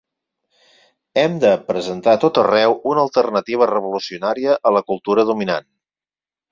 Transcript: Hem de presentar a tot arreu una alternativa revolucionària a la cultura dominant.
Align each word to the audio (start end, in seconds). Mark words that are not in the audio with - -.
Hem 1.23 1.35
de 1.43 1.51
presentar 1.67 2.15
a 2.17 2.21
tot 2.25 2.41
arreu 2.45 2.75
una 2.95 3.05
alternativa 3.09 3.71
revolucionària 3.75 4.61
a 4.71 4.77
la 4.79 4.87
cultura 4.91 5.29
dominant. 5.33 5.75